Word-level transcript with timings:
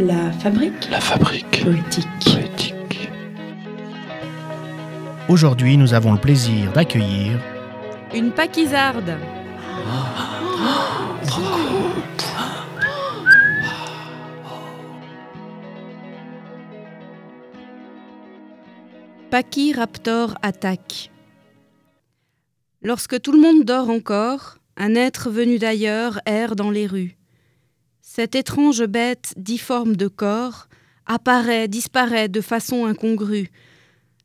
La 0.00 0.32
fabrique 0.32 0.88
La 0.90 0.98
fabrique 0.98 1.62
poétique. 1.62 2.08
poétique. 2.24 3.10
Aujourd'hui, 5.28 5.76
nous 5.76 5.92
avons 5.92 6.12
le 6.14 6.18
plaisir 6.18 6.72
d'accueillir 6.72 7.38
Une 8.14 8.32
paquisarde. 8.32 9.18
Pachyraptor 19.28 20.34
attaque. 20.40 21.10
Lorsque 22.80 23.20
tout 23.20 23.32
le 23.32 23.40
monde 23.40 23.66
dort 23.66 23.90
encore, 23.90 24.56
un 24.78 24.94
être 24.94 25.28
venu 25.28 25.58
d'ailleurs 25.58 26.20
erre 26.24 26.56
dans 26.56 26.70
les 26.70 26.86
rues. 26.86 27.19
Cette 28.12 28.34
étrange 28.34 28.82
bête 28.86 29.34
difforme 29.36 29.94
de 29.94 30.08
corps 30.08 30.66
apparaît, 31.06 31.68
disparaît 31.68 32.28
de 32.28 32.40
façon 32.40 32.84
incongrue. 32.84 33.50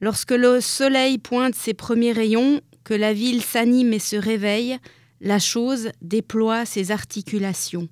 Lorsque 0.00 0.32
le 0.32 0.60
soleil 0.60 1.18
pointe 1.18 1.54
ses 1.54 1.74
premiers 1.74 2.10
rayons, 2.10 2.60
que 2.82 2.92
la 2.92 3.12
ville 3.12 3.40
s'anime 3.40 3.92
et 3.92 4.00
se 4.00 4.16
réveille, 4.16 4.78
la 5.20 5.38
chose 5.38 5.90
déploie 6.02 6.64
ses 6.64 6.90
articulations. 6.90 7.88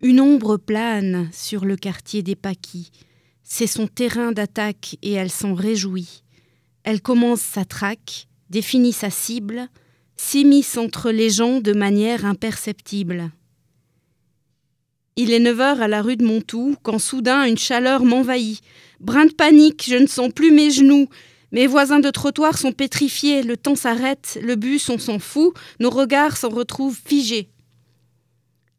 Une 0.00 0.20
ombre 0.20 0.58
plane 0.58 1.28
sur 1.32 1.64
le 1.64 1.74
quartier 1.74 2.22
des 2.22 2.36
Paquis. 2.36 2.92
C'est 3.42 3.66
son 3.66 3.88
terrain 3.88 4.30
d'attaque 4.30 4.96
et 5.02 5.14
elle 5.14 5.32
s'en 5.32 5.54
réjouit. 5.54 6.22
Elle 6.84 7.02
commence 7.02 7.40
sa 7.40 7.64
traque, 7.64 8.28
définit 8.48 8.92
sa 8.92 9.10
cible, 9.10 9.68
s'immisce 10.14 10.76
entre 10.76 11.10
les 11.10 11.30
gens 11.30 11.58
de 11.58 11.72
manière 11.72 12.24
imperceptible. 12.24 13.32
Il 15.16 15.30
est 15.30 15.40
9 15.40 15.60
heures 15.60 15.82
à 15.82 15.88
la 15.88 16.00
rue 16.00 16.16
de 16.16 16.24
Montoux 16.24 16.74
quand 16.82 16.98
soudain 16.98 17.44
une 17.44 17.58
chaleur 17.58 18.02
m'envahit. 18.02 18.62
Brin 18.98 19.26
de 19.26 19.32
panique, 19.32 19.84
je 19.86 19.96
ne 19.96 20.06
sens 20.06 20.30
plus 20.32 20.50
mes 20.50 20.70
genoux. 20.70 21.06
Mes 21.50 21.66
voisins 21.66 22.00
de 22.00 22.08
trottoir 22.08 22.56
sont 22.56 22.72
pétrifiés, 22.72 23.42
le 23.42 23.58
temps 23.58 23.74
s'arrête, 23.74 24.38
le 24.42 24.56
bus 24.56 24.88
on 24.88 24.98
s'en 24.98 25.18
fout, 25.18 25.52
nos 25.80 25.90
regards 25.90 26.38
s'en 26.38 26.48
retrouvent 26.48 26.98
figés. 27.04 27.50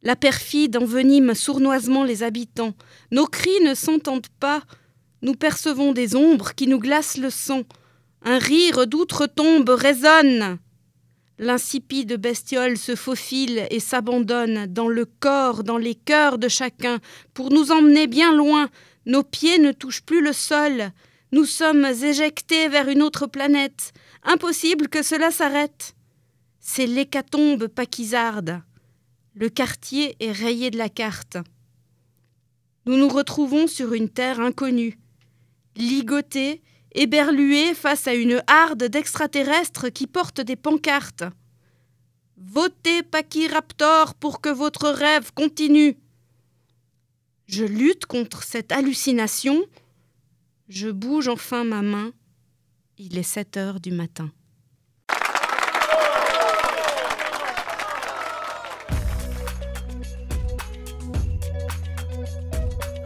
La 0.01 0.15
perfide 0.15 0.75
envenime 0.77 1.35
sournoisement 1.35 2.03
les 2.03 2.23
habitants. 2.23 2.73
Nos 3.11 3.27
cris 3.27 3.61
ne 3.63 3.75
s'entendent 3.75 4.27
pas. 4.39 4.63
Nous 5.21 5.35
percevons 5.35 5.93
des 5.93 6.15
ombres 6.15 6.55
qui 6.55 6.65
nous 6.65 6.79
glacent 6.79 7.17
le 7.17 7.29
sang. 7.29 7.61
Un 8.23 8.39
rire 8.39 8.87
d'outre-tombe 8.87 9.69
résonne. 9.69 10.57
L'insipide 11.39 12.17
bestiole 12.17 12.77
se 12.77 12.95
faufile 12.95 13.67
et 13.71 13.79
s'abandonne 13.79 14.67
dans 14.67 14.87
le 14.87 15.05
corps, 15.05 15.63
dans 15.63 15.77
les 15.77 15.95
cœurs 15.95 16.37
de 16.37 16.47
chacun, 16.47 16.99
pour 17.33 17.49
nous 17.49 17.71
emmener 17.71 18.07
bien 18.07 18.35
loin. 18.35 18.69
Nos 19.05 19.23
pieds 19.23 19.57
ne 19.57 19.71
touchent 19.71 20.03
plus 20.03 20.23
le 20.23 20.33
sol. 20.33 20.91
Nous 21.31 21.45
sommes 21.45 21.85
éjectés 21.85 22.67
vers 22.67 22.87
une 22.87 23.01
autre 23.01 23.25
planète. 23.25 23.93
Impossible 24.23 24.87
que 24.87 25.01
cela 25.01 25.31
s'arrête. 25.31 25.95
C'est 26.59 26.85
l'hécatombe 26.85 27.67
paquisarde. 27.67 28.61
Le 29.33 29.49
quartier 29.49 30.15
est 30.19 30.31
rayé 30.31 30.69
de 30.69 30.77
la 30.77 30.89
carte. 30.89 31.37
Nous 32.85 32.97
nous 32.97 33.09
retrouvons 33.09 33.65
sur 33.65 33.93
une 33.93 34.09
terre 34.09 34.39
inconnue, 34.39 34.99
ligotés, 35.75 36.61
éberlués 36.95 37.73
face 37.73 38.07
à 38.07 38.13
une 38.13 38.43
harde 38.47 38.83
d'extraterrestres 38.83 39.89
qui 39.89 40.07
portent 40.07 40.41
des 40.41 40.55
pancartes. 40.55 41.23
Votez 42.37 43.03
Pachyraptor 43.03 44.15
pour 44.15 44.41
que 44.41 44.49
votre 44.49 44.89
rêve 44.89 45.31
continue. 45.33 45.97
Je 47.47 47.65
lutte 47.65 48.05
contre 48.05 48.43
cette 48.43 48.71
hallucination. 48.71 49.63
Je 50.67 50.89
bouge 50.89 51.27
enfin 51.27 51.63
ma 51.63 51.81
main. 51.81 52.11
Il 52.97 53.17
est 53.17 53.23
7 53.23 53.57
heures 53.57 53.79
du 53.79 53.91
matin. 53.91 54.31